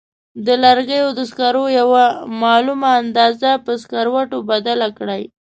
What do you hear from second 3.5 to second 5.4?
په سکروټو بدله کړئ.